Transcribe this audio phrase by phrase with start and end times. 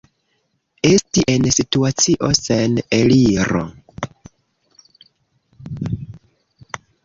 [0.91, 3.61] Esti en situacio sen eliro.